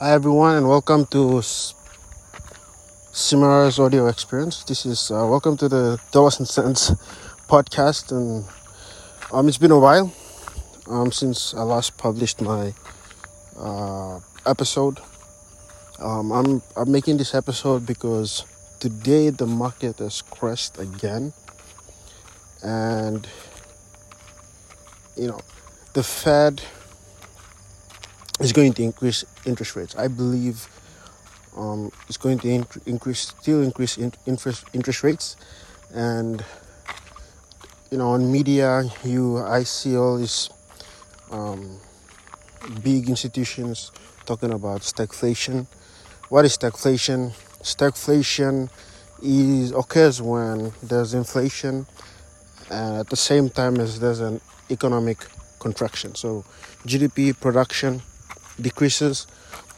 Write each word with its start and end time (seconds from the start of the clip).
Hi 0.00 0.12
everyone, 0.12 0.54
and 0.54 0.68
welcome 0.68 1.06
to 1.06 1.42
Simara's 3.10 3.80
audio 3.80 4.06
experience. 4.06 4.62
This 4.62 4.86
is 4.86 5.10
uh, 5.10 5.26
welcome 5.26 5.56
to 5.56 5.68
the 5.68 5.98
Dollars 6.12 6.38
and 6.38 6.46
Cents 6.46 6.92
podcast, 7.50 8.12
and 8.12 8.44
um, 9.32 9.48
it's 9.48 9.58
been 9.58 9.72
a 9.72 9.78
while 9.78 10.14
um, 10.86 11.10
since 11.10 11.52
I 11.52 11.62
last 11.62 11.98
published 11.98 12.40
my 12.40 12.74
uh, 13.58 14.20
episode. 14.46 15.00
Um, 15.98 16.30
I'm 16.30 16.62
I'm 16.76 16.92
making 16.92 17.16
this 17.16 17.34
episode 17.34 17.84
because 17.84 18.44
today 18.78 19.30
the 19.30 19.46
market 19.46 19.98
has 19.98 20.22
crashed 20.22 20.78
again, 20.78 21.32
and 22.62 23.26
you 25.16 25.26
know 25.26 25.40
the 25.94 26.04
Fed 26.04 26.62
is 28.40 28.52
going 28.52 28.72
to 28.74 28.82
increase 28.82 29.24
interest 29.46 29.76
rates. 29.76 29.94
I 29.96 30.08
believe 30.08 30.68
um, 31.56 31.90
it's 32.08 32.16
going 32.16 32.38
to 32.40 32.48
increase, 32.86 33.34
still 33.40 33.62
increase 33.62 33.98
in- 33.98 34.12
interest 34.26 34.64
interest 34.72 35.02
rates, 35.02 35.36
and 35.92 36.44
you 37.90 37.98
know 37.98 38.10
on 38.10 38.30
media 38.30 38.84
you 39.04 39.38
I 39.38 39.62
see 39.64 39.96
all 39.96 40.18
these 40.18 40.50
um, 41.30 41.78
big 42.82 43.08
institutions 43.08 43.90
talking 44.26 44.52
about 44.52 44.82
stagflation. 44.82 45.66
What 46.28 46.44
is 46.44 46.56
stagflation? 46.56 47.32
Stagflation 47.62 48.68
is 49.22 49.72
occurs 49.72 50.22
when 50.22 50.72
there's 50.82 51.14
inflation 51.14 51.86
and 52.70 52.98
at 52.98 53.08
the 53.08 53.16
same 53.16 53.48
time 53.48 53.80
as 53.80 53.98
there's 54.00 54.20
an 54.20 54.40
economic 54.70 55.26
contraction. 55.58 56.14
So 56.14 56.44
GDP 56.86 57.38
production 57.38 58.02
decreases, 58.60 59.26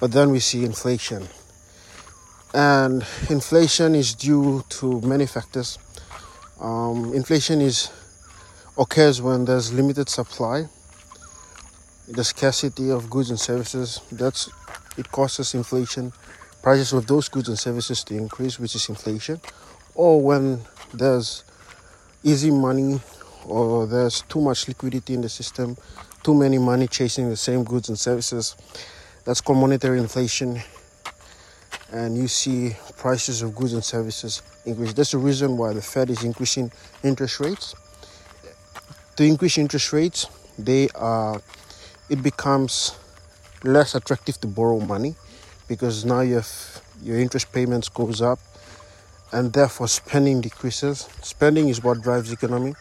but 0.01 0.13
then 0.13 0.31
we 0.31 0.41
see 0.41 0.65
inflation. 0.65 1.27
And 2.53 3.05
inflation 3.29 3.95
is 3.95 4.15
due 4.15 4.65
to 4.71 5.01
many 5.03 5.27
factors. 5.27 5.79
Um, 6.61 7.13
inflation 7.15 7.61
is 7.61 7.91
occurs 8.77 9.21
when 9.21 9.45
there's 9.45 9.73
limited 9.73 10.09
supply, 10.09 10.67
the 12.09 12.25
scarcity 12.25 12.91
of 12.91 13.09
goods 13.09 13.31
and 13.31 13.39
services. 13.39 14.01
That's 14.11 14.51
it 14.97 15.11
causes 15.13 15.55
inflation. 15.55 16.13
Prices 16.63 16.93
of 16.93 17.07
those 17.07 17.29
goods 17.29 17.49
and 17.49 17.59
services 17.59 18.05
to 18.05 18.17
increase, 18.17 18.59
which 18.59 18.75
is 18.75 18.89
inflation, 18.89 19.41
or 19.95 20.21
when 20.21 20.61
there's 20.93 21.45
easy 22.23 22.51
money 22.51 23.01
or 23.47 23.87
there's 23.87 24.23
too 24.23 24.41
much 24.41 24.69
liquidity 24.69 25.15
in 25.15 25.23
the 25.23 25.29
system 25.29 25.77
too 26.23 26.35
many 26.35 26.59
money 26.59 26.87
chasing 26.87 27.29
the 27.29 27.37
same 27.37 27.65
goods 27.65 27.89
and 27.89 27.99
services. 27.99 28.57
That's 29.25 29.41
called 29.41 29.59
monetary 29.59 29.99
inflation. 29.99 30.61
And 31.93 32.17
you 32.17 32.29
see 32.29 32.77
prices 32.97 33.43
of 33.43 33.55
goods 33.55 33.73
and 33.73 33.85
services 33.85 34.43
increase. 34.65 34.93
That's 34.93 35.13
the 35.13 35.19
reason 35.19 35.57
why 35.57 35.73
the 35.73 35.83
Fed 35.83 36.11
is 36.11 36.23
increasing 36.25 36.71
interest 37.03 37.41
rates. 37.41 37.75
To 39.17 39.25
increase 39.25 39.59
interest 39.59 39.93
rates, 39.93 40.27
they 40.59 40.89
are 40.95 41.41
it 42.09 42.23
becomes 42.23 42.99
less 43.63 43.95
attractive 43.95 44.41
to 44.41 44.47
borrow 44.47 44.81
money 44.81 45.15
because 45.69 46.05
now 46.05 46.21
you 46.21 46.35
have, 46.35 46.83
your 47.03 47.19
interest 47.19 47.53
payments 47.53 47.89
goes 47.89 48.21
up 48.21 48.41
and 49.33 49.53
therefore 49.53 49.87
spending 49.87 50.41
decreases. 50.41 51.09
Spending 51.23 51.69
is 51.69 51.83
what 51.83 52.03
drives 52.03 52.33
economy 52.33 52.75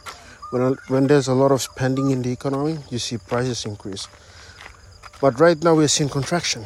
when, 0.51 0.77
when 0.87 1.07
there's 1.07 1.27
a 1.27 1.33
lot 1.33 1.51
of 1.51 1.61
spending 1.61 2.11
in 2.11 2.21
the 2.21 2.31
economy, 2.31 2.79
you 2.89 2.99
see 2.99 3.17
prices 3.17 3.65
increase. 3.65 4.07
But 5.21 5.39
right 5.39 5.61
now 5.61 5.75
we're 5.75 5.87
seeing 5.87 6.09
contraction. 6.09 6.63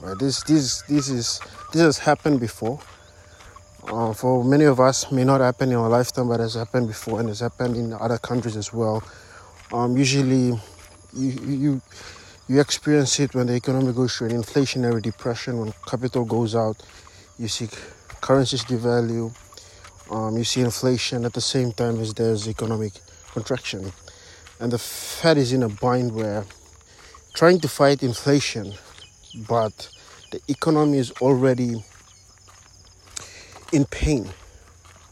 Right? 0.00 0.18
This, 0.18 0.42
this, 0.42 0.82
this, 0.82 1.08
is, 1.08 1.40
this 1.72 1.82
has 1.82 1.98
happened 1.98 2.40
before. 2.40 2.80
Uh, 3.86 4.12
for 4.12 4.44
many 4.44 4.64
of 4.64 4.80
us, 4.80 5.12
may 5.12 5.24
not 5.24 5.40
happen 5.40 5.70
in 5.70 5.76
our 5.76 5.88
lifetime, 5.88 6.28
but 6.28 6.40
has 6.40 6.54
happened 6.54 6.88
before 6.88 7.20
and 7.20 7.28
has 7.28 7.40
happened 7.40 7.76
in 7.76 7.92
other 7.92 8.18
countries 8.18 8.56
as 8.56 8.72
well. 8.72 9.02
Um, 9.72 9.96
usually, 9.96 10.58
you, 11.14 11.30
you 11.46 11.82
you 12.48 12.60
experience 12.60 13.18
it 13.18 13.34
when 13.34 13.48
the 13.48 13.54
economy 13.54 13.92
goes 13.92 14.16
through 14.16 14.28
an 14.28 14.40
inflationary 14.40 15.02
depression, 15.02 15.58
when 15.58 15.74
capital 15.84 16.24
goes 16.24 16.54
out, 16.54 16.80
you 17.38 17.48
see 17.48 17.68
currencies 18.20 18.64
devalue, 18.64 19.34
um, 20.12 20.36
you 20.36 20.44
see 20.44 20.60
inflation 20.60 21.24
at 21.24 21.32
the 21.32 21.40
same 21.40 21.72
time 21.72 21.98
as 21.98 22.14
there's 22.14 22.48
economic 22.48 22.92
contraction. 23.36 23.92
And 24.60 24.72
the 24.72 24.78
Fed 24.78 25.36
is 25.36 25.52
in 25.52 25.62
a 25.62 25.68
bind 25.68 26.14
where 26.14 26.44
trying 27.34 27.60
to 27.60 27.68
fight 27.68 28.02
inflation, 28.02 28.72
but 29.54 29.90
the 30.32 30.40
economy 30.48 30.98
is 31.04 31.10
already 31.26 31.84
in 33.72 33.84
pain, 34.00 34.24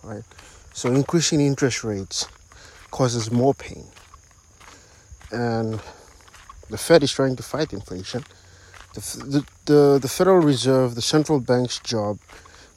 right? 0.02 0.24
So 0.72 0.88
increasing 1.02 1.40
interest 1.40 1.84
rates 1.84 2.26
causes 2.90 3.30
more 3.30 3.54
pain. 3.54 3.84
And 5.30 5.80
the 6.70 6.78
Fed 6.78 7.02
is 7.02 7.12
trying 7.12 7.36
to 7.36 7.42
fight 7.42 7.72
inflation. 7.74 8.24
The, 8.94 9.00
the, 9.34 9.40
the, 9.70 9.98
the 10.04 10.08
Federal 10.08 10.40
Reserve, 10.52 10.94
the 10.94 11.02
central 11.02 11.40
bank's 11.40 11.78
job 11.78 12.18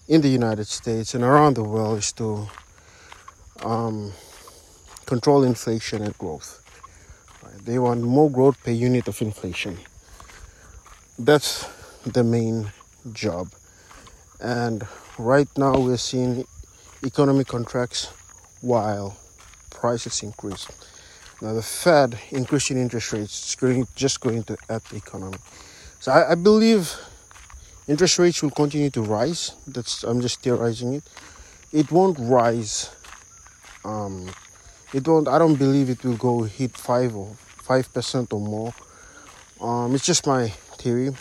in 0.09 0.19
the 0.21 0.29
United 0.41 0.67
States 0.67 1.13
and 1.15 1.23
around 1.23 1.53
the 1.55 1.63
world 1.63 1.99
is 1.99 2.11
to 2.13 2.47
um, 3.63 4.11
control 5.07 5.43
inflation 5.43 6.03
and 6.03 6.15
growth. 6.19 6.61
Right? 7.43 7.65
They 7.65 7.79
want 7.79 8.01
more 8.03 8.29
growth 8.29 8.63
per 8.63 8.71
unit 8.71 9.07
of 9.07 9.19
inflation. 9.21 9.79
That's 11.17 11.67
the 12.05 12.23
main 12.23 12.71
job. 13.13 13.49
And 14.39 14.85
right 15.17 15.47
now 15.57 15.79
we're 15.79 15.97
seeing 15.97 16.45
economy 17.03 17.43
contracts 17.43 18.13
while 18.61 19.17
prices 19.71 20.21
increase. 20.21 20.67
Now 21.41 21.53
the 21.53 21.61
Fed 21.61 22.19
increasing 22.31 22.77
interest 22.77 23.13
rates 23.13 23.49
is 23.49 23.55
going, 23.55 23.87
just 23.95 24.19
going 24.19 24.43
to 24.43 24.57
add 24.69 24.83
the 24.89 24.97
economy. 24.97 25.37
So 25.99 26.11
I, 26.11 26.31
I 26.31 26.35
believe 26.35 26.93
interest 27.87 28.19
rates 28.19 28.43
will 28.43 28.51
continue 28.51 28.89
to 28.91 29.01
rise. 29.01 29.53
That's 29.65 30.03
I'm 30.03 30.21
just 30.21 30.41
theorizing 30.41 30.95
it. 30.95 31.03
It 31.71 31.91
won't 31.91 32.17
rise 32.19 32.89
um, 33.85 34.29
it 34.93 35.07
won't 35.07 35.27
i 35.27 35.37
don't 35.37 35.55
believe 35.55 35.89
it 35.89 36.03
will 36.03 36.17
go 36.17 36.43
hit 36.43 36.77
5 36.77 37.15
or 37.15 37.35
5% 37.67 38.33
or 38.33 38.39
more. 38.39 38.73
Um, 39.59 39.93
it's 39.93 40.05
just 40.05 40.25
my 40.25 40.47
theory. 40.79 41.11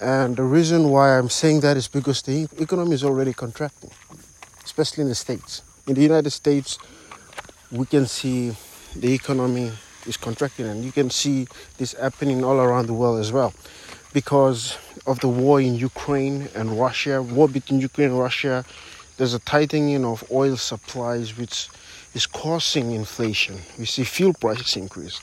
And 0.00 0.36
the 0.36 0.42
reason 0.42 0.88
why 0.90 1.18
i'm 1.18 1.28
saying 1.28 1.60
that 1.60 1.76
is 1.76 1.88
because 1.88 2.22
the 2.22 2.48
economy 2.58 2.94
is 2.94 3.04
already 3.04 3.32
contracting 3.32 3.90
especially 4.64 5.02
in 5.02 5.08
the 5.08 5.14
states. 5.14 5.62
In 5.86 5.94
the 5.94 6.02
united 6.02 6.30
states 6.30 6.78
we 7.70 7.86
can 7.86 8.06
see 8.06 8.56
the 8.96 9.12
economy 9.12 9.70
is 10.06 10.16
contracting 10.16 10.66
and 10.66 10.84
you 10.84 10.92
can 10.92 11.10
see 11.10 11.46
this 11.78 11.92
happening 11.92 12.44
all 12.44 12.58
around 12.60 12.86
the 12.86 12.94
world 12.94 13.20
as 13.20 13.32
well. 13.32 13.52
Because 14.12 14.76
of 15.06 15.20
the 15.20 15.28
war 15.28 15.60
in 15.60 15.74
ukraine 15.74 16.48
and 16.54 16.78
russia 16.80 17.22
war 17.22 17.48
between 17.48 17.80
ukraine 17.80 18.10
and 18.10 18.18
russia 18.18 18.64
there's 19.16 19.34
a 19.34 19.38
tightening 19.40 20.04
of 20.04 20.24
oil 20.30 20.56
supplies 20.56 21.36
which 21.36 21.68
is 22.14 22.26
causing 22.26 22.92
inflation. 22.92 23.60
We 23.78 23.86
see 23.86 24.04
fuel 24.04 24.32
prices 24.34 24.76
increase. 24.76 25.18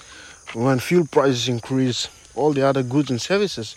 When 0.53 0.79
fuel 0.79 1.07
prices 1.07 1.47
increase, 1.47 2.09
all 2.35 2.53
the 2.53 2.68
other 2.68 2.84
goods 2.84 3.09
and 3.09 3.22
services, 3.22 3.75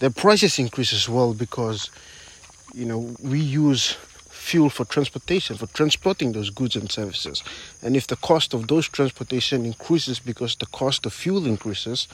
their 0.00 0.10
prices 0.10 0.58
increase 0.58 0.92
as 0.92 1.08
well 1.08 1.32
because 1.32 1.90
you 2.74 2.84
know 2.84 3.14
we 3.22 3.40
use 3.40 3.96
fuel 4.46 4.70
for 4.70 4.84
transportation, 4.84 5.56
for 5.56 5.66
transporting 5.68 6.32
those 6.32 6.50
goods 6.50 6.76
and 6.76 6.90
services. 6.90 7.42
And 7.82 7.96
if 7.96 8.06
the 8.06 8.16
cost 8.16 8.54
of 8.54 8.68
those 8.68 8.88
transportation 8.88 9.66
increases 9.66 10.20
because 10.20 10.56
the 10.56 10.66
cost 10.66 11.06
of 11.06 11.12
fuel 11.12 11.46
increases, 11.46 12.06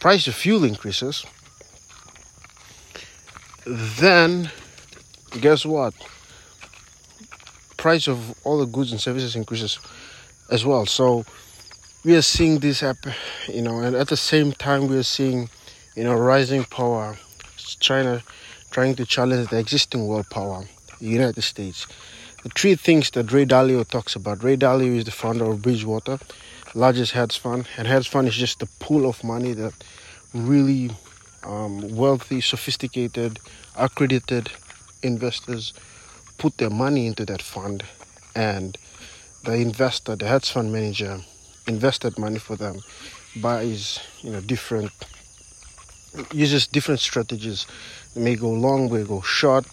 price 0.00 0.26
of 0.26 0.34
fuel 0.34 0.64
increases, 0.64 1.24
then 3.66 4.50
guess 5.40 5.64
what? 5.64 5.94
Price 7.86 8.08
of 8.08 8.34
all 8.42 8.58
the 8.58 8.66
goods 8.66 8.90
and 8.90 9.00
services 9.00 9.36
increases 9.36 9.78
as 10.50 10.64
well. 10.64 10.86
So 10.86 11.24
we 12.04 12.16
are 12.16 12.26
seeing 12.36 12.58
this 12.58 12.80
happen, 12.80 13.12
you 13.46 13.62
know, 13.62 13.78
and 13.78 13.94
at 13.94 14.08
the 14.08 14.16
same 14.16 14.50
time 14.50 14.88
we 14.88 14.96
are 14.96 15.04
seeing, 15.04 15.48
you 15.94 16.02
know, 16.02 16.16
rising 16.16 16.64
power, 16.64 17.16
China 17.78 18.22
trying 18.72 18.96
to 18.96 19.06
challenge 19.06 19.50
the 19.50 19.58
existing 19.60 20.08
world 20.08 20.28
power, 20.30 20.64
the 20.98 21.06
United 21.06 21.42
States. 21.42 21.86
The 22.42 22.48
three 22.48 22.74
things 22.74 23.12
that 23.12 23.30
Ray 23.30 23.46
Dalio 23.46 23.86
talks 23.86 24.16
about. 24.16 24.42
Ray 24.42 24.56
Dalio 24.56 24.96
is 24.96 25.04
the 25.04 25.12
founder 25.12 25.44
of 25.44 25.62
Bridgewater, 25.62 26.18
largest 26.74 27.12
hedge 27.12 27.38
fund, 27.38 27.68
and 27.78 27.86
hedge 27.86 28.08
fund 28.08 28.26
is 28.26 28.34
just 28.34 28.60
a 28.62 28.66
pool 28.80 29.08
of 29.08 29.22
money 29.22 29.52
that 29.52 29.74
really 30.34 30.90
um, 31.44 31.94
wealthy, 31.94 32.40
sophisticated, 32.40 33.38
accredited 33.76 34.50
investors 35.04 35.72
put 36.38 36.58
their 36.58 36.70
money 36.70 37.06
into 37.06 37.24
that 37.26 37.42
fund 37.42 37.84
and 38.34 38.76
the 39.44 39.54
investor, 39.54 40.16
the 40.16 40.26
hedge 40.26 40.50
fund 40.50 40.72
manager, 40.72 41.20
invested 41.66 42.18
money 42.18 42.38
for 42.38 42.56
them, 42.56 42.80
buys 43.40 44.00
you 44.22 44.30
know 44.30 44.40
different 44.40 44.90
uses 46.32 46.66
different 46.66 47.00
strategies. 47.00 47.66
They 48.14 48.22
may 48.22 48.36
go 48.36 48.50
long, 48.50 48.92
may 48.92 49.04
go 49.04 49.20
short, 49.22 49.66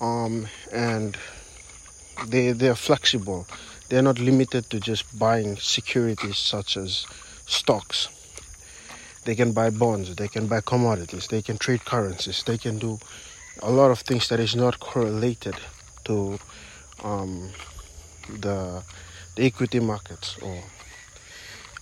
um, 0.00 0.48
and 0.72 1.16
they 2.26 2.52
they 2.52 2.68
are 2.68 2.74
flexible. 2.74 3.46
They 3.88 3.98
are 3.98 4.02
not 4.02 4.18
limited 4.18 4.70
to 4.70 4.80
just 4.80 5.18
buying 5.18 5.56
securities 5.56 6.38
such 6.38 6.76
as 6.76 7.06
stocks. 7.46 8.08
They 9.24 9.34
can 9.34 9.52
buy 9.52 9.70
bonds, 9.70 10.16
they 10.16 10.28
can 10.28 10.48
buy 10.48 10.62
commodities, 10.62 11.28
they 11.28 11.42
can 11.42 11.56
trade 11.58 11.84
currencies, 11.84 12.42
they 12.42 12.58
can 12.58 12.78
do 12.78 12.98
a 13.60 13.70
lot 13.70 13.90
of 13.90 14.00
things 14.00 14.28
that 14.28 14.40
is 14.40 14.56
not 14.56 14.80
correlated 14.80 15.56
to 16.04 16.38
um, 17.02 17.50
the 18.28 18.82
the 19.34 19.44
equity 19.44 19.80
markets 19.80 20.38
or 20.38 20.62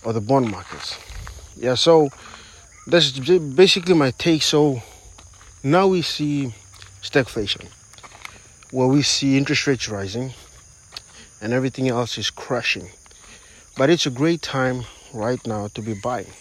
or 0.03 0.13
the 0.13 0.21
bond 0.21 0.49
markets. 0.49 0.97
Yeah, 1.55 1.75
so 1.75 2.09
that's 2.87 3.11
basically 3.11 3.93
my 3.93 4.11
take. 4.11 4.41
So 4.41 4.81
now 5.63 5.87
we 5.87 6.01
see 6.01 6.53
stagflation, 7.01 7.67
where 8.71 8.87
we 8.87 9.01
see 9.01 9.37
interest 9.37 9.67
rates 9.67 9.89
rising 9.89 10.33
and 11.41 11.53
everything 11.53 11.87
else 11.89 12.17
is 12.17 12.29
crashing. 12.29 12.89
But 13.77 13.89
it's 13.89 14.05
a 14.05 14.11
great 14.11 14.41
time 14.41 14.85
right 15.13 15.45
now 15.45 15.67
to 15.69 15.81
be 15.81 15.93
buying 15.93 16.31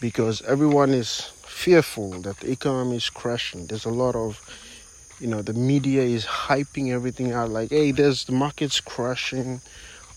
because 0.00 0.42
everyone 0.42 0.90
is 0.90 1.32
fearful 1.54 2.10
that 2.22 2.38
the 2.40 2.50
economy 2.50 2.96
is 2.96 3.08
crashing. 3.08 3.66
There's 3.66 3.84
a 3.84 3.90
lot 3.90 4.16
of, 4.16 4.40
you 5.20 5.28
know, 5.28 5.40
the 5.40 5.54
media 5.54 6.02
is 6.02 6.26
hyping 6.26 6.92
everything 6.92 7.32
out 7.32 7.50
like, 7.50 7.70
hey, 7.70 7.92
there's 7.92 8.24
the 8.24 8.32
market's 8.32 8.80
crashing. 8.80 9.60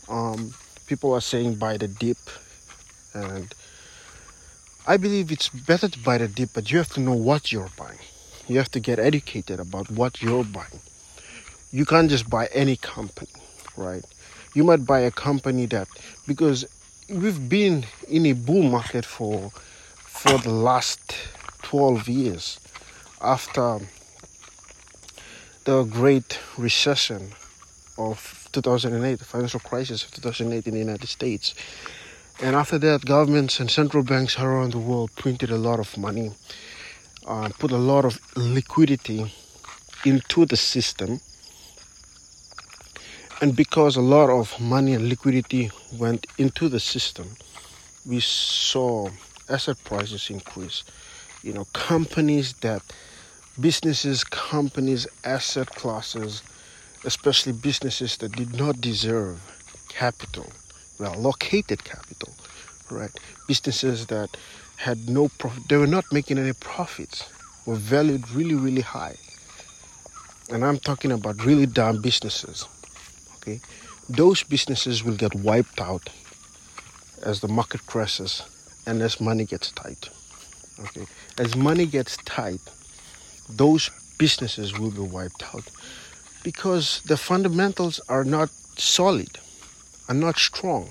Um, 0.10 0.56
people 0.88 1.13
are 1.13 1.22
saying 1.22 1.56
buy 1.56 1.78
the 1.78 1.88
dip, 1.88 2.18
and 3.13 3.54
I 4.88 4.98
believe 4.98 5.31
it's 5.31 5.48
better 5.50 5.88
to 5.88 6.00
buy 6.00 6.18
the 6.18 6.28
dip, 6.28 6.50
but 6.54 6.72
you 6.72 6.80
have 6.80 6.89
to 6.94 7.00
know 7.00 7.13
what 7.13 7.51
you're 7.51 7.72
buying. 7.78 8.00
You 8.48 8.57
have 8.57 8.72
to 8.72 8.80
get 8.80 8.98
educated 8.98 9.60
about 9.60 9.92
what 9.92 10.22
you're 10.22 10.44
buying. 10.44 10.80
You 11.72 11.86
can't 11.86 12.10
just 12.10 12.30
buy 12.30 12.48
any 12.48 12.78
company, 12.78 13.31
right? 13.78 14.04
You 14.56 14.63
might 14.63 14.86
buy 14.86 15.01
a 15.01 15.12
company 15.12 15.68
that 15.68 15.88
because 16.25 16.66
we've 17.10 17.48
been 17.48 17.86
in 18.10 18.25
a 18.25 18.34
bull 18.34 18.63
market 18.63 19.06
for 19.06 19.51
for 20.17 20.37
the 20.39 20.49
last 20.49 21.15
12 21.61 22.07
years 22.07 22.59
after 23.21 23.79
the 25.65 25.83
great 25.83 26.39
recession 26.57 27.31
of 27.97 28.49
2008 28.51 29.19
the 29.19 29.25
financial 29.25 29.59
crisis 29.59 30.03
of 30.03 30.11
2008 30.11 30.65
in 30.65 30.73
the 30.73 30.79
united 30.79 31.07
states. 31.07 31.53
And 32.41 32.55
after 32.55 32.77
that 32.79 33.05
governments 33.05 33.59
and 33.59 33.69
central 33.69 34.03
banks 34.03 34.39
around 34.39 34.73
the 34.73 34.79
world 34.79 35.11
printed 35.15 35.51
a 35.51 35.57
lot 35.57 35.79
of 35.79 35.97
money 35.97 36.31
uh, 37.27 37.49
put 37.59 37.71
a 37.71 37.77
lot 37.77 38.05
of 38.05 38.19
liquidity 38.35 39.31
into 40.05 40.45
the 40.45 40.57
system. 40.57 41.19
And 43.41 43.55
because 43.55 43.97
a 43.97 44.01
lot 44.01 44.29
of 44.29 44.59
money 44.59 44.93
and 44.93 45.09
liquidity 45.09 45.69
went 45.93 46.25
into 46.37 46.69
the 46.69 46.79
system 46.79 47.35
we 48.07 48.21
saw 48.21 49.09
asset 49.49 49.77
prices 49.83 50.29
increase. 50.29 50.83
You 51.44 51.53
know, 51.53 51.65
companies 51.73 52.53
that 52.61 52.81
businesses, 53.59 54.23
companies, 54.23 55.07
asset 55.23 55.69
classes, 55.69 56.44
especially 57.05 57.53
businesses 57.53 58.17
that 58.17 58.31
did 58.33 58.55
not 58.55 58.81
deserve 58.81 59.39
capital, 59.89 60.47
well, 60.99 61.15
located 61.19 61.83
capital, 61.83 62.33
right? 62.89 63.11
Businesses 63.47 64.07
that 64.07 64.35
had 64.77 65.09
no 65.09 65.29
profit, 65.39 65.63
they 65.69 65.77
were 65.77 65.88
not 65.88 66.05
making 66.11 66.38
any 66.38 66.53
profits, 66.53 67.29
were 67.65 67.75
valued 67.75 68.29
really, 68.31 68.55
really 68.55 68.81
high. 68.81 69.15
And 70.50 70.63
I'm 70.63 70.79
talking 70.79 71.11
about 71.11 71.43
really 71.43 71.65
dumb 71.65 72.01
businesses, 72.01 72.65
okay? 73.38 73.59
Those 74.09 74.43
businesses 74.43 75.03
will 75.03 75.15
get 75.15 75.35
wiped 75.35 75.81
out 75.81 76.09
as 77.23 77.41
the 77.41 77.47
market 77.47 77.85
crashes 77.85 78.43
and 78.88 79.01
as 79.01 79.19
money 79.19 79.45
gets 79.45 79.72
tight. 79.74 80.10
Okay, 80.80 81.06
as 81.38 81.56
money 81.56 81.86
gets 81.86 82.18
tight, 82.18 82.62
those 83.50 83.92
businesses 84.18 84.80
will 84.80 84.92
be 84.92 85.01
wiped 85.01 85.44
out 85.54 85.69
because 86.44 87.01
the 87.06 87.18
fundamentals 87.18 88.00
are 88.10 88.24
not 88.24 88.50
solid, 88.78 89.38
are 90.07 90.16
not 90.16 90.38
strong. 90.38 90.89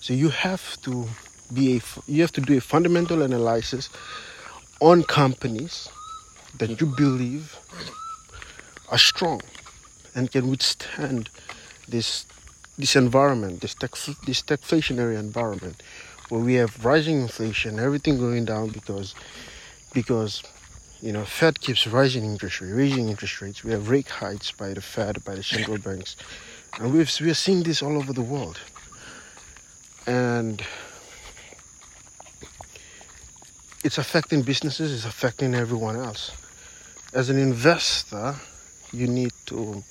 So 0.00 0.12
you 0.12 0.30
have 0.30 0.80
to 0.82 1.08
be 1.52 1.76
a, 1.76 1.80
you 2.10 2.22
have 2.22 2.32
to 2.32 2.40
do 2.40 2.56
a 2.56 2.60
fundamental 2.60 3.22
analysis 3.22 3.88
on 4.80 5.04
companies 5.04 5.88
that 6.58 6.80
you 6.80 6.86
believe 6.86 7.56
are 8.90 8.98
strong 8.98 9.40
and 10.14 10.30
can 10.30 10.50
withstand 10.50 11.30
this 11.88 12.26
this 12.78 12.94
environment, 12.94 13.62
this 13.62 13.74
tech, 13.74 13.92
this 14.26 14.42
deflationary 14.42 15.18
environment 15.18 15.82
where 16.28 16.40
we 16.40 16.54
have 16.54 16.84
rising 16.84 17.20
inflation, 17.20 17.78
everything 17.78 18.18
going 18.18 18.44
down 18.44 18.68
because 18.70 19.14
because 19.92 20.42
you 21.00 21.12
know 21.12 21.24
Fed 21.24 21.60
keeps 21.60 21.86
rising 21.86 22.24
interest 22.24 22.60
rates, 22.60 22.72
raising 22.72 23.08
interest 23.08 23.40
rates. 23.40 23.64
We 23.64 23.72
have 23.72 23.88
rate 23.88 24.08
hikes 24.08 24.50
by 24.52 24.74
the 24.74 24.80
Fed, 24.80 25.24
by 25.24 25.34
the 25.36 25.42
central 25.42 25.78
banks, 25.78 26.16
and 26.78 26.92
we've 26.92 27.10
we're 27.20 27.34
seeing 27.34 27.62
this 27.62 27.82
all 27.82 27.96
over 27.96 28.12
the 28.12 28.22
world. 28.22 28.58
And 30.06 30.62
it's 33.84 33.98
affecting 33.98 34.42
businesses, 34.42 34.92
it's 34.92 35.04
affecting 35.04 35.54
everyone 35.54 35.96
else. 35.96 36.32
As 37.12 37.30
an 37.30 37.38
investor, 37.38 38.34
you 38.92 39.06
need 39.06 39.32
to 39.46 39.82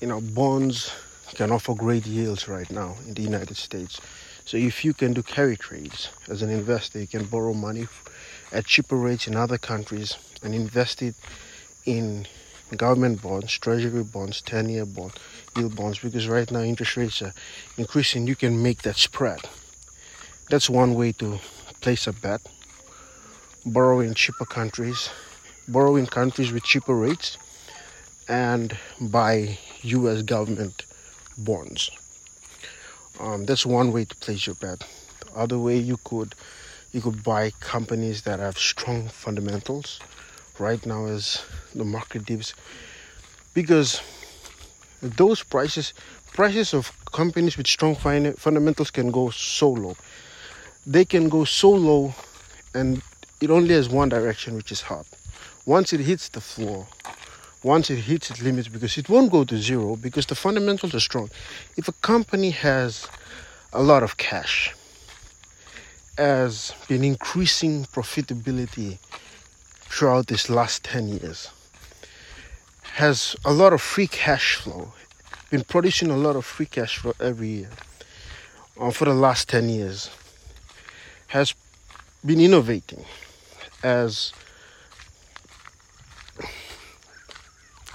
you 0.00 0.06
know 0.06 0.20
bonds 0.20 0.92
can 1.34 1.50
offer 1.50 1.74
great 1.74 2.06
yields 2.06 2.48
right 2.48 2.70
now 2.70 2.96
in 3.06 3.14
the 3.14 3.22
United 3.22 3.56
States. 3.56 4.00
So 4.44 4.56
if 4.56 4.84
you 4.84 4.94
can 4.94 5.12
do 5.12 5.22
carry 5.22 5.56
trades 5.56 6.10
as 6.28 6.42
an 6.42 6.50
investor, 6.50 7.00
you 7.00 7.06
can 7.06 7.24
borrow 7.24 7.54
money 7.54 7.86
at 8.52 8.66
cheaper 8.66 8.96
rates 8.96 9.26
in 9.26 9.36
other 9.36 9.58
countries 9.58 10.16
and 10.42 10.54
invest 10.54 11.02
it 11.02 11.14
in 11.86 12.26
government 12.76 13.22
bonds, 13.22 13.58
treasury 13.58 14.02
bonds, 14.04 14.42
10-year 14.42 14.86
bond, 14.86 15.12
yield 15.56 15.76
bonds 15.76 15.98
because 15.98 16.28
right 16.28 16.50
now 16.50 16.60
interest 16.60 16.96
rates 16.96 17.22
are 17.22 17.32
increasing. 17.76 18.26
You 18.26 18.36
can 18.36 18.62
make 18.62 18.82
that 18.82 18.96
spread. 18.96 19.40
That's 20.48 20.70
one 20.70 20.94
way 20.94 21.12
to 21.12 21.38
place 21.80 22.06
a 22.06 22.12
bet. 22.12 22.40
Borrow 23.66 24.00
in 24.00 24.14
cheaper 24.14 24.46
countries, 24.46 25.10
borrow 25.68 25.96
in 25.96 26.06
countries 26.06 26.52
with 26.52 26.64
cheaper 26.64 26.94
rates, 26.94 27.36
and 28.28 28.76
buy 29.00 29.58
U.S. 29.82 30.22
government 30.22 30.86
bonds. 31.38 31.90
Um, 33.18 33.44
that's 33.44 33.66
one 33.66 33.92
way 33.92 34.04
to 34.04 34.14
place 34.16 34.46
your 34.46 34.56
bet. 34.56 34.84
The 35.20 35.38
other 35.38 35.58
way 35.58 35.76
you 35.76 35.98
could 36.04 36.34
you 36.92 37.00
could 37.00 37.22
buy 37.22 37.50
companies 37.60 38.22
that 38.22 38.40
have 38.40 38.58
strong 38.58 39.08
fundamentals. 39.08 40.00
Right 40.58 40.84
now, 40.84 41.06
as 41.06 41.42
the 41.74 41.84
market 41.84 42.26
dips, 42.26 42.52
because 43.54 44.02
those 45.00 45.42
prices 45.42 45.94
prices 46.32 46.74
of 46.74 46.92
companies 47.06 47.56
with 47.56 47.66
strong 47.66 47.94
fundamentals 47.94 48.90
can 48.90 49.10
go 49.10 49.30
so 49.30 49.70
low. 49.70 49.96
They 50.86 51.04
can 51.04 51.28
go 51.28 51.44
so 51.44 51.70
low, 51.70 52.14
and 52.74 53.02
it 53.40 53.50
only 53.50 53.74
has 53.74 53.88
one 53.88 54.08
direction, 54.08 54.54
which 54.54 54.72
is 54.72 54.84
up. 54.90 55.06
Once 55.66 55.92
it 55.92 56.00
hits 56.00 56.28
the 56.28 56.40
floor, 56.40 56.86
once 57.62 57.90
it 57.90 57.96
hits 57.96 58.30
its 58.30 58.42
limits 58.42 58.68
because 58.68 58.96
it 58.96 59.08
won't 59.08 59.30
go 59.30 59.44
to 59.44 59.58
zero 59.58 59.96
because 59.96 60.26
the 60.26 60.34
fundamentals 60.34 60.94
are 60.94 61.00
strong. 61.00 61.30
If 61.76 61.88
a 61.88 61.92
company 61.92 62.50
has 62.50 63.06
a 63.72 63.82
lot 63.82 64.02
of 64.02 64.16
cash, 64.16 64.74
has 66.16 66.74
been 66.88 67.04
increasing 67.04 67.84
profitability 67.86 68.98
throughout 69.90 70.26
this 70.26 70.48
last 70.48 70.84
10 70.84 71.08
years, 71.08 71.50
has 72.94 73.36
a 73.44 73.52
lot 73.52 73.72
of 73.72 73.80
free 73.80 74.06
cash 74.06 74.56
flow, 74.56 74.92
been 75.50 75.64
producing 75.64 76.10
a 76.10 76.16
lot 76.16 76.36
of 76.36 76.44
free 76.44 76.66
cash 76.66 76.98
flow 76.98 77.12
every 77.20 77.48
year 77.48 77.70
uh, 78.78 78.90
for 78.90 79.04
the 79.04 79.14
last 79.14 79.48
10 79.48 79.68
years, 79.68 80.10
has 81.28 81.54
been 82.24 82.40
innovating, 82.40 83.04
as 83.82 84.32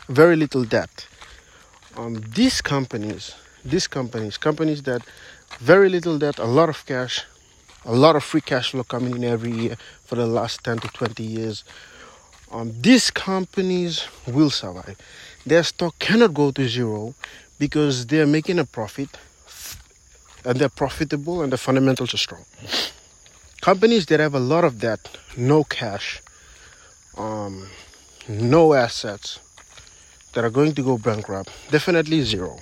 very 0.08 0.36
little 0.36 0.64
debt. 0.64 1.08
Um, 1.98 2.22
these 2.36 2.62
companies, 2.62 3.36
these 3.64 3.88
companies, 3.88 4.38
companies 4.38 4.84
that 4.84 5.02
very 5.60 5.90
little 5.90 6.18
debt, 6.20 6.40
a 6.40 6.46
lot 6.46 6.70
of 6.70 6.86
cash, 6.86 7.24
a 7.86 7.96
lot 7.96 8.16
of 8.16 8.24
free 8.24 8.42
cash 8.42 8.72
flow 8.72 8.84
coming 8.84 9.16
in 9.16 9.24
every 9.24 9.52
year 9.52 9.78
for 10.06 10.16
the 10.16 10.26
last 10.26 10.64
10 10.64 10.80
to 10.80 10.88
20 10.90 11.24
years. 11.24 11.64
Um, 12.52 12.74
these 12.82 13.10
companies 13.12 14.08
will 14.28 14.50
survive. 14.50 14.98
Their 15.46 15.64
stock 15.64 15.98
cannot 16.00 16.34
go 16.34 16.52
to 16.52 16.68
zero 16.68 17.14
because 17.60 18.06
they're 18.08 18.28
making 18.28 18.60
a 18.60 18.66
profit 18.66 19.10
and 20.44 20.60
they're 20.60 20.70
profitable 20.70 21.42
and 21.42 21.52
the 21.52 21.58
fundamentals 21.58 22.14
are 22.14 22.18
strong. 22.18 22.46
companies 23.62 24.06
that 24.08 24.20
have 24.20 24.36
a 24.36 24.40
lot 24.40 24.64
of 24.64 24.80
debt, 24.80 25.18
no 25.38 25.64
cash, 25.64 26.22
um, 27.18 27.68
no 28.28 28.74
assets, 28.74 29.40
that 30.36 30.44
are 30.44 30.52
going 30.52 30.76
to 30.76 30.84
go 30.84 30.98
bankrupt, 30.98 31.50
definitely 31.72 32.22
zero. 32.22 32.60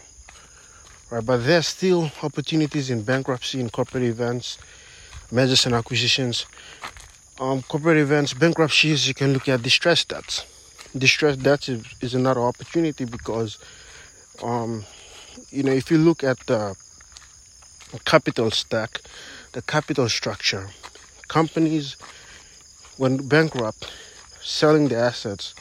Right, 1.09 1.25
but 1.25 1.45
there's 1.45 1.67
still 1.67 2.11
opportunities 2.21 2.89
in 2.89 3.01
bankruptcy, 3.01 3.59
in 3.59 3.69
corporate 3.69 4.03
events, 4.03 4.57
mergers 5.31 5.65
and 5.65 5.75
acquisitions. 5.75 6.45
Um, 7.39 7.63
corporate 7.63 7.97
events, 7.97 8.33
bankruptcies, 8.33 9.07
you 9.07 9.13
can 9.13 9.33
look 9.33 9.49
at 9.49 9.61
distressed 9.63 10.09
debts. 10.09 10.45
Distressed 10.97 11.41
debts 11.41 11.67
is, 11.67 11.83
is 11.99 12.13
another 12.13 12.41
opportunity 12.41 13.05
because, 13.05 13.57
um, 14.41 14.85
you 15.49 15.63
know, 15.63 15.71
if 15.71 15.89
you 15.89 15.97
look 15.97 16.23
at 16.23 16.37
the 16.45 16.75
capital 18.05 18.51
stack, 18.51 19.01
the 19.53 19.61
capital 19.63 20.07
structure, 20.09 20.69
companies, 21.27 21.97
when 22.97 23.27
bankrupt, 23.27 23.91
selling 24.41 24.87
the 24.87 24.95
assets, 24.95 25.55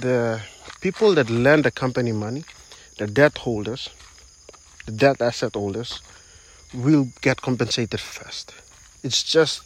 the 0.00 0.40
people 0.82 1.14
that 1.14 1.30
lend 1.30 1.64
the 1.64 1.70
company 1.70 2.12
money, 2.12 2.44
the 2.98 3.06
debt 3.06 3.38
holders, 3.38 3.88
the 4.84 4.92
debt 4.92 5.22
asset 5.22 5.54
holders, 5.54 6.00
will 6.74 7.06
get 7.20 7.40
compensated 7.40 8.00
first. 8.00 8.52
It's 9.02 9.22
just 9.22 9.62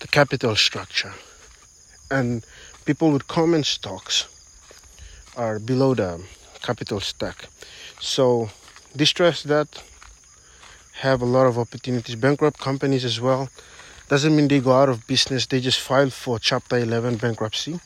the 0.00 0.08
capital 0.08 0.54
structure. 0.54 1.14
And 2.10 2.44
people 2.84 3.10
with 3.10 3.26
common 3.26 3.64
stocks 3.64 4.28
are 5.36 5.58
below 5.58 5.94
the 5.94 6.20
capital 6.62 7.00
stack. 7.00 7.46
So 8.00 8.50
distressed 8.94 9.48
debt 9.48 9.82
have 11.00 11.22
a 11.22 11.24
lot 11.24 11.46
of 11.46 11.58
opportunities. 11.58 12.16
Bankrupt 12.16 12.60
companies 12.60 13.04
as 13.04 13.18
well. 13.20 13.48
Doesn't 14.08 14.36
mean 14.36 14.48
they 14.48 14.60
go 14.60 14.72
out 14.72 14.90
of 14.90 15.06
business. 15.06 15.46
They 15.46 15.60
just 15.60 15.80
file 15.80 16.10
for 16.10 16.38
Chapter 16.38 16.76
11 16.76 17.16
bankruptcy. 17.16 17.80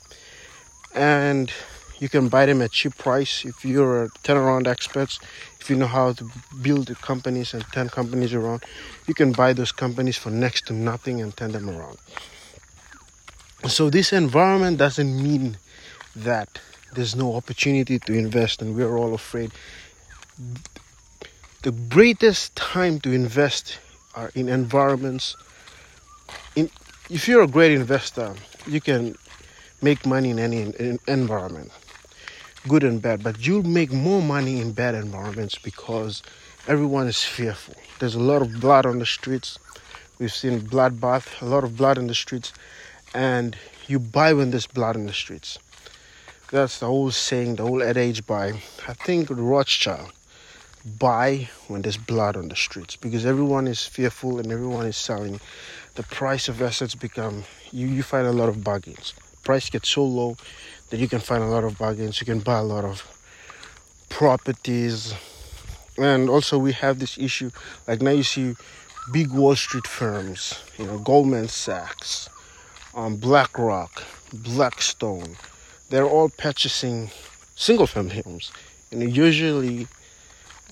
And 0.93 1.53
you 1.99 2.09
can 2.09 2.29
buy 2.29 2.47
them 2.47 2.61
at 2.63 2.73
cheap 2.73 2.97
price 2.99 3.45
if 3.45 3.65
you're 3.65 4.05
a 4.05 4.09
turnaround 4.23 4.67
experts 4.67 5.19
if 5.67 5.71
you 5.71 5.77
know 5.77 5.87
how 5.87 6.13
to 6.13 6.31
build 6.63 6.95
companies 7.01 7.55
and 7.55 7.65
turn 7.73 7.89
companies 7.89 8.33
around. 8.33 8.65
You 9.09 9.15
can 9.15 9.33
buy 9.33 9.53
those 9.53 9.73
companies 9.73 10.17
for 10.17 10.31
next 10.31 10.67
to 10.69 10.73
nothing 10.73 11.21
and 11.21 11.37
turn 11.37 11.53
them 11.53 11.69
around. 11.69 11.99
So 13.67 13.91
this 13.91 14.13
environment 14.13 14.79
doesn't 14.79 15.21
mean 15.21 15.59
that 16.15 16.61
there's 16.93 17.17
no 17.17 17.35
opportunity 17.35 17.99
to 17.99 18.13
invest 18.13 18.63
and 18.63 18.77
we're 18.77 18.97
all 18.97 19.13
afraid. 19.13 19.51
The 21.63 21.73
greatest 21.73 22.55
time 22.55 23.01
to 23.01 23.11
invest 23.11 23.81
are 24.15 24.31
in 24.37 24.49
environments. 24.49 25.35
In 26.55 26.71
if 27.11 27.27
you're 27.27 27.43
a 27.43 27.49
great 27.49 27.73
investor 27.73 28.35
you 28.69 28.81
can 28.81 29.17
make 29.83 30.07
money 30.07 30.31
in 30.31 30.39
any 30.39 30.73
environment 31.09 31.73
good 32.69 32.85
and 32.85 33.01
bad, 33.01 33.23
but 33.23 33.47
you'll 33.47 33.63
make 33.63 33.93
more 33.93 34.23
money 34.23 34.61
in 34.61 34.73
bad 34.73 34.95
environments 34.95 35.57
because 35.57 36.23
everyone 36.67 37.07
is 37.07 37.23
fearful. 37.23 37.75
There's 37.99 38.15
a 38.15 38.21
lot 38.21 38.43
of 38.43 38.61
blood 38.61 38.87
on 38.87 38.99
the 38.99 39.07
streets. 39.07 39.59
We've 40.19 40.33
seen 40.33 40.61
bloodbath, 40.61 41.41
a 41.43 41.45
lot 41.45 41.65
of 41.65 41.77
blood 41.77 41.99
in 41.99 42.07
the 42.07 42.15
streets, 42.15 42.53
and 43.15 43.57
you 43.87 43.99
buy 43.99 44.33
when 44.33 44.51
there's 44.51 44.67
blood 44.67 44.97
in 44.97 45.07
the 45.07 45.13
streets. 45.13 45.59
That's 46.51 46.79
the 46.79 46.87
whole 46.87 47.11
saying, 47.11 47.57
the 47.57 47.65
whole 47.65 47.83
adage 47.83 48.27
by, 48.27 48.63
I 48.87 48.93
think, 48.95 49.29
Rothschild. 49.31 50.13
Buy 50.99 51.49
when 51.67 51.83
there's 51.83 51.97
blood 51.97 52.37
on 52.37 52.49
the 52.49 52.55
streets 52.55 52.95
because 52.95 53.27
everyone 53.27 53.67
is 53.67 53.85
fearful 53.85 54.39
and 54.39 54.53
everyone 54.53 54.87
is 54.87 54.97
selling. 54.97 55.41
The 55.97 56.05
price 56.05 56.49
of 56.49 56.63
assets 56.63 56.95
become, 56.95 57.43
you, 57.73 57.89
you 57.89 58.05
find 58.05 58.27
a 58.27 58.33
lot 58.33 58.49
of 58.49 58.63
bargains. 58.63 59.13
Price 59.47 59.71
gets 59.71 59.89
so 59.91 60.05
low 60.05 60.37
that 60.91 60.99
you 60.99 61.07
can 61.07 61.21
find 61.21 61.41
a 61.41 61.47
lot 61.47 61.63
of 61.63 61.79
bargains. 61.79 62.21
You 62.21 62.27
can 62.27 62.41
buy 62.41 62.59
a 62.59 62.65
lot 62.65 62.85
of 62.85 63.05
properties. 64.09 65.15
And 65.97 66.29
also, 66.29 66.59
we 66.59 66.73
have 66.73 66.99
this 66.99 67.17
issue 67.17 67.53
like 67.87 68.03
now 68.03 68.11
you 68.11 68.25
see 68.25 68.57
big 69.13 69.31
Wall 69.31 69.55
Street 69.55 69.87
firms, 69.87 70.61
you 70.79 70.87
know, 70.87 70.99
Goldman 70.99 71.47
Sachs, 71.47 72.29
um, 72.97 73.19
BlackRock, 73.19 74.03
Blackstone, 74.33 75.37
they're 75.91 76.09
all 76.09 76.29
purchasing 76.29 77.11
single 77.55 77.87
family 77.87 78.21
homes. 78.23 78.51
And 78.91 79.15
usually, 79.15 79.87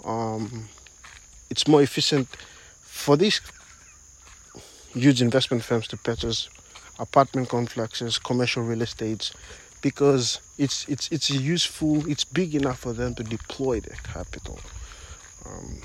um, 0.05 0.69
it's 1.49 1.69
more 1.69 1.81
efficient 1.81 2.27
for 2.83 3.17
these 3.17 3.41
huge 4.95 5.23
investment 5.23 5.63
firms 5.63 5.87
to 5.89 5.97
purchase 5.97 6.49
apartment 6.99 7.49
complexes, 7.49 8.19
commercial 8.19 8.63
real 8.63 8.83
estates, 8.83 9.33
because 9.83 10.41
it's 10.59 10.89
it's 10.89 11.11
it's 11.11 11.31
useful 11.31 12.09
it's 12.09 12.25
big 12.25 12.55
enough 12.55 12.79
for 12.79 12.93
them 12.93 13.15
to 13.15 13.23
deploy 13.23 13.81
their 13.81 13.99
capital. 14.03 14.59
Um, 15.47 15.83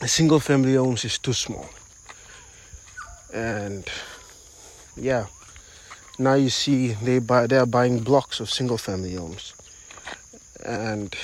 a 0.00 0.08
single 0.08 0.40
family 0.40 0.74
homes 0.74 1.04
is 1.04 1.18
too 1.18 1.32
small. 1.32 1.68
And 3.32 3.88
yeah 4.96 5.26
now 6.20 6.34
you 6.34 6.50
see 6.50 6.92
they 6.92 7.18
buy 7.18 7.46
they 7.46 7.56
are 7.56 7.66
buying 7.66 8.00
blocks 8.00 8.40
of 8.40 8.50
single 8.50 8.76
family 8.76 9.14
homes. 9.14 9.54
And 10.64 11.16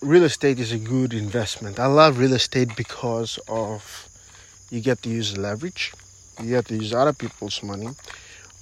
real 0.00 0.24
estate 0.24 0.58
is 0.58 0.72
a 0.72 0.78
good 0.78 1.14
investment. 1.14 1.78
I 1.78 1.86
love 1.86 2.18
real 2.18 2.32
estate 2.32 2.74
because 2.76 3.38
of 3.46 4.05
you 4.70 4.80
get 4.80 5.02
to 5.02 5.08
use 5.08 5.36
leverage 5.36 5.92
you 6.42 6.50
get 6.50 6.66
to 6.66 6.74
use 6.74 6.92
other 6.92 7.12
people's 7.12 7.62
money. 7.62 7.88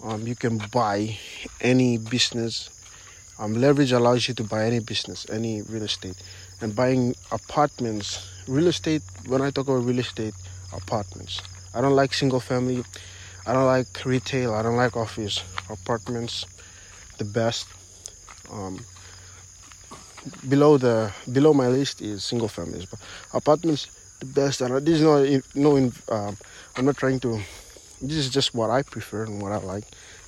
Um, 0.02 0.26
you 0.26 0.36
can 0.36 0.58
buy 0.72 1.18
any 1.60 1.98
business. 1.98 2.70
Um, 3.38 3.54
leverage 3.54 3.90
allows 3.90 4.28
you 4.28 4.34
to 4.34 4.44
buy 4.44 4.66
any 4.66 4.78
business, 4.78 5.26
any 5.28 5.62
real 5.62 5.82
estate, 5.82 6.14
and 6.60 6.74
buying 6.74 7.16
apartments. 7.32 8.30
Real 8.46 8.68
estate. 8.68 9.02
When 9.26 9.42
I 9.42 9.50
talk 9.50 9.66
about 9.66 9.84
real 9.84 9.98
estate, 9.98 10.34
apartments. 10.72 11.42
I 11.74 11.80
don't 11.80 11.96
like 11.96 12.14
single 12.14 12.38
family. 12.38 12.84
I 13.46 13.52
don't 13.52 13.66
like 13.66 14.04
retail. 14.04 14.54
I 14.54 14.62
don't 14.62 14.76
like 14.76 14.96
office. 14.96 15.42
Apartments, 15.68 16.46
the 17.18 17.24
best. 17.24 17.66
Um, 18.52 18.78
below 20.48 20.78
the 20.78 21.12
below 21.32 21.52
my 21.52 21.68
list 21.68 22.00
is 22.00 22.22
single 22.24 22.48
families, 22.48 22.86
but 22.86 23.00
apartments 23.32 23.88
the 24.20 24.26
best. 24.26 24.60
And 24.60 24.86
this 24.86 25.00
is 25.00 25.02
not 25.02 25.44
no. 25.54 25.90
Um, 26.08 26.36
I'm 26.76 26.84
not 26.84 26.96
trying 26.96 27.20
to 27.20 27.40
this 28.00 28.18
is 28.18 28.30
just 28.30 28.54
what 28.54 28.70
I 28.70 28.82
prefer 28.82 29.24
and 29.24 29.40
what 29.40 29.52
I 29.52 29.58
like 29.58 29.84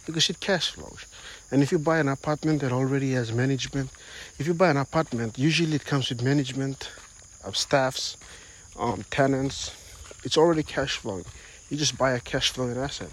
because 0.06 0.30
it 0.30 0.40
cash 0.40 0.70
flows. 0.70 1.04
And 1.50 1.62
if 1.62 1.72
you 1.72 1.78
buy 1.78 1.98
an 1.98 2.08
apartment 2.08 2.60
that 2.60 2.72
already 2.72 3.12
has 3.12 3.32
management, 3.32 3.90
if 4.38 4.46
you 4.46 4.54
buy 4.54 4.70
an 4.70 4.76
apartment, 4.76 5.38
usually 5.38 5.74
it 5.74 5.84
comes 5.84 6.08
with 6.08 6.22
management, 6.22 6.90
of 7.44 7.56
staffs, 7.56 8.16
um, 8.78 9.04
tenants. 9.10 9.74
It's 10.24 10.36
already 10.36 10.62
cash 10.62 10.96
flowing. 10.96 11.24
You 11.70 11.76
just 11.76 11.96
buy 11.98 12.12
a 12.12 12.20
cash 12.20 12.50
flowing 12.50 12.76
asset. 12.76 13.10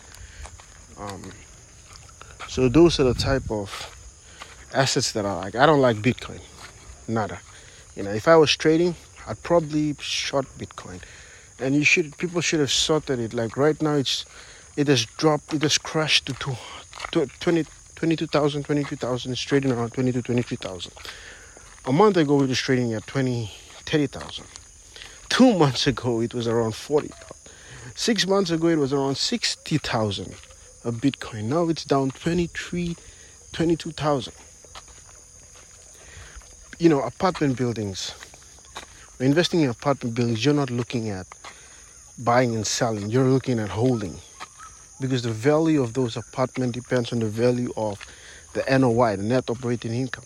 Um, 0.98 1.32
so 2.48 2.70
those 2.70 3.00
are 3.00 3.03
the 3.03 3.13
type 3.13 3.50
of 3.50 3.70
assets 4.74 5.12
that 5.13 5.25
I 5.25 5.34
like. 5.34 5.56
I 5.56 5.65
don't 5.65 5.82
like 5.82 5.98
Bitcoin, 5.98 6.42
nada. 7.08 7.39
You 7.96 8.03
know, 8.03 8.12
if 8.12 8.27
I 8.27 8.36
was 8.36 8.56
trading, 8.56 8.96
I'd 9.27 9.42
probably 9.44 9.96
short 10.00 10.46
Bitcoin, 10.58 11.01
and 11.60 11.75
you 11.75 11.84
should 11.84 12.18
people 12.18 12.42
should 12.42 12.60
have 12.60 12.72
sorted 12.72 13.20
it. 13.20 13.34
Like 13.34 13.58
right 13.58 13.80
now, 13.82 13.96
it's 13.96 14.25
it 14.75 14.88
has 14.88 15.06
dropped, 15.06 15.53
it 15.53 15.62
has 15.62 15.77
crashed 15.77 16.25
to, 16.27 16.34
two, 16.34 16.56
to 17.12 17.27
20, 17.39 17.65
22,000, 17.96 18.63
22,000. 18.63 19.32
It's 19.32 19.42
trading 19.42 19.72
around 19.72 19.94
22, 19.94 20.22
23,000. 20.24 20.92
A 21.86 21.92
month 21.92 22.18
ago, 22.18 22.42
it 22.42 22.50
was 22.50 22.60
trading 22.60 22.94
at 22.94 23.06
20, 23.06 23.51
30,000. 23.86 24.46
Two 25.30 25.53
months 25.58 25.86
ago, 25.86 26.22
it 26.22 26.34
was 26.34 26.48
around 26.48 26.74
40,000. 26.74 27.34
Six 27.96 28.25
months 28.25 28.50
ago, 28.50 28.68
it 28.68 28.77
was 28.77 28.94
around 28.94 29.18
60,000 29.18 30.34
of 30.84 30.96
Bitcoin. 30.96 31.44
Now 31.44 31.70
it's 31.70 31.86
down 31.86 32.10
23, 32.10 32.96
22,000. 33.51 34.34
You 36.80 36.89
know, 36.89 37.01
apartment 37.01 37.58
buildings. 37.58 38.15
When 39.17 39.29
investing 39.29 39.62
in 39.62 39.70
apartment 39.70 40.15
buildings, 40.15 40.43
you're 40.43 40.53
not 40.53 40.70
looking 40.70 41.10
at 41.10 41.27
buying 42.17 42.55
and 42.55 42.65
selling, 42.65 43.10
you're 43.10 43.27
looking 43.27 43.60
at 43.60 43.70
holding 43.70 44.15
because 45.00 45.22
the 45.22 45.32
value 45.32 45.82
of 45.82 45.93
those 45.93 46.17
apartments 46.17 46.74
depends 46.79 47.12
on 47.12 47.20
the 47.20 47.27
value 47.27 47.72
of 47.75 48.00
the 48.53 48.63
NOI, 48.77 49.17
the 49.17 49.24
net 49.24 49.50
operating 49.50 49.93
income. 49.93 50.25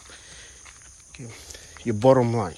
Okay. 1.11 1.27
Your 1.83 1.95
bottom 1.95 2.33
line. 2.33 2.57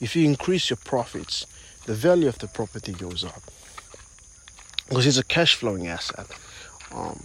If 0.00 0.16
you 0.16 0.24
increase 0.24 0.70
your 0.70 0.78
profits, 0.78 1.46
the 1.86 1.94
value 1.94 2.28
of 2.28 2.38
the 2.38 2.48
property 2.48 2.92
goes 2.92 3.24
up 3.24 3.42
because 4.88 5.06
it's 5.06 5.18
a 5.18 5.24
cash 5.24 5.54
flowing 5.54 5.86
asset. 5.86 6.26
Um, 6.92 7.22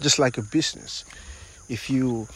just 0.00 0.18
like 0.18 0.36
a 0.36 0.42
business, 0.42 1.04
if 1.68 1.88
you 1.88 2.26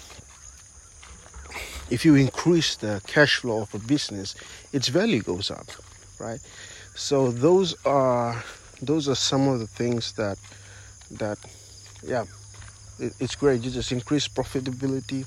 if 1.91 2.05
you 2.05 2.15
increase 2.15 2.77
the 2.77 3.01
cash 3.07 3.37
flow 3.37 3.63
of 3.63 3.75
a 3.75 3.79
business, 3.79 4.35
its 4.73 4.89
value 4.89 5.23
goes 5.23 5.51
up, 5.51 5.67
right? 6.19 6.41
So 6.95 7.31
those 7.31 7.75
are 7.85 8.43
those 8.83 9.09
are 9.09 9.15
some 9.15 9.49
of 9.49 9.61
the 9.61 9.67
things 9.67 10.13
that 10.13 10.39
that 11.13 11.39
yeah 12.03 12.25
it, 12.99 13.13
it's 13.21 13.37
great. 13.37 13.63
You 13.63 13.71
just 13.71 13.93
increase 13.93 14.27
profitability 14.29 15.27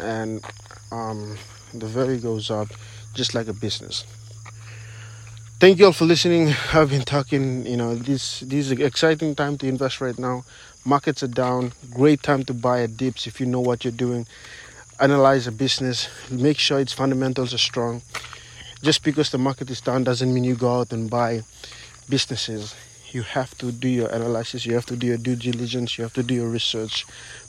and 0.00 0.44
um, 0.92 1.36
the 1.72 1.86
value 1.86 2.18
goes 2.18 2.50
up 2.50 2.68
just 3.14 3.34
like 3.34 3.48
a 3.48 3.52
business. 3.52 4.04
Thank 5.60 5.78
you 5.78 5.86
all 5.86 5.92
for 5.92 6.04
listening. 6.04 6.54
I've 6.72 6.90
been 6.90 7.02
talking 7.02 7.66
you 7.66 7.76
know 7.76 7.94
this 7.94 8.40
this 8.40 8.66
is 8.66 8.72
an 8.72 8.82
exciting 8.82 9.34
time 9.34 9.56
to 9.58 9.66
invest 9.66 10.00
right 10.00 10.18
now. 10.18 10.44
Markets 10.84 11.22
are 11.22 11.28
down. 11.28 11.72
Great 11.92 12.22
time 12.22 12.44
to 12.44 12.54
buy 12.54 12.82
at 12.82 12.96
dips 12.96 13.26
if 13.26 13.40
you 13.40 13.46
know 13.46 13.60
what 13.60 13.84
you're 13.84 13.92
doing 13.92 14.26
analyze 15.00 15.46
a 15.46 15.52
business 15.52 16.08
make 16.30 16.58
sure 16.58 16.80
its 16.80 16.92
fundamentals 16.92 17.54
are 17.54 17.58
strong. 17.58 18.02
Just 18.82 19.02
because 19.02 19.30
the 19.30 19.38
market 19.38 19.70
is 19.70 19.80
down 19.80 20.04
doesn't 20.04 20.32
mean 20.32 20.44
you 20.44 20.54
go 20.54 20.80
out 20.80 20.92
and 20.92 21.10
buy 21.10 21.42
businesses. 22.08 22.74
You 23.10 23.22
have 23.22 23.56
to 23.58 23.72
do 23.72 23.88
your 23.88 24.08
analysis 24.08 24.66
you 24.66 24.74
have 24.74 24.86
to 24.86 24.96
do 24.96 25.06
your 25.06 25.16
due 25.16 25.36
diligence 25.36 25.96
you 25.96 26.04
have 26.04 26.12
to 26.14 26.22
do 26.22 26.34
your 26.34 26.48
research 26.48 27.06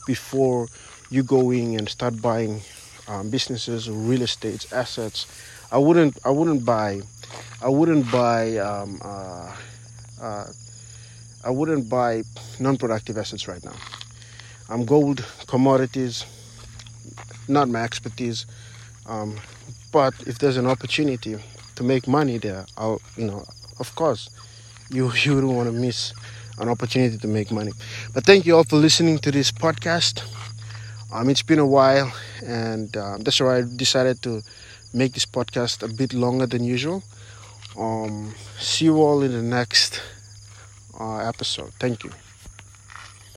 before 0.08 0.68
you 1.10 1.24
go 1.24 1.52
in 1.52 1.78
and 1.78 1.90
start 1.90 2.22
buying 2.22 2.62
um, 3.08 3.30
businesses 3.30 3.90
real 3.90 4.22
estate 4.22 4.72
assets. 4.72 5.26
I 5.72 5.78
wouldn't 5.78 6.18
i 6.24 6.30
wouldn't 6.30 6.66
buy 6.66 7.02
i 7.62 7.70
wouldn't 7.70 8.12
buy 8.12 8.58
um, 8.58 9.02
uh, 9.04 9.56
uh, 10.22 10.46
i 11.44 11.50
wouldn't 11.50 11.90
buy 11.90 12.24
non-productive 12.60 13.18
assets 13.18 13.48
right 13.48 13.64
now. 13.64 13.76
I'm 14.70 14.86
gold 14.86 15.26
commodities 15.48 16.26
not 17.50 17.68
my 17.70 17.84
expertise 17.84 18.46
um, 19.06 19.36
but 19.92 20.14
if 20.28 20.40
there's 20.40 20.58
an 20.58 20.68
opportunity 20.68 21.38
to 21.76 21.84
make 21.84 22.08
money 22.08 22.38
there 22.38 22.66
i'll 22.78 23.02
you 23.18 23.26
know 23.26 23.44
of 23.80 23.94
course 23.96 24.30
you 24.90 25.12
you 25.24 25.36
wouldn't 25.36 25.54
want 25.54 25.68
to 25.68 25.74
miss 25.74 26.14
an 26.60 26.70
opportunity 26.70 27.18
to 27.18 27.28
make 27.28 27.52
money. 27.52 27.72
But 28.14 28.26
thank 28.26 28.46
you 28.46 28.56
all 28.56 28.64
for 28.64 28.76
listening 28.76 29.20
to 29.20 29.32
this 29.32 29.52
podcast. 29.52 30.24
Um, 31.12 31.30
it's 31.30 31.42
been 31.42 31.60
a 31.60 31.66
while 31.66 32.12
and 32.46 32.96
um, 32.96 33.22
that's 33.24 33.40
why 33.40 33.58
i 33.58 33.64
decided 33.64 34.22
to 34.22 34.44
make 34.94 35.14
this 35.14 35.26
podcast 35.26 35.82
a 35.82 35.88
bit 35.92 36.14
longer 36.14 36.46
than 36.46 36.64
usual. 36.64 37.02
Um, 37.78 38.36
see 38.60 38.86
you 38.86 38.98
all 38.98 39.24
in 39.24 39.32
the 39.32 39.42
next 39.42 40.02
uh, 41.00 41.18
episode. 41.18 41.72
Thank 41.80 42.04
you 42.04 42.29